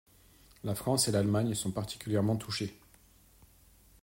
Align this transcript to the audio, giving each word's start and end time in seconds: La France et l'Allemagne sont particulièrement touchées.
La 0.63 0.73
France 0.73 1.07
et 1.07 1.11
l'Allemagne 1.11 1.53
sont 1.53 1.69
particulièrement 1.71 2.35
touchées. 2.35 2.75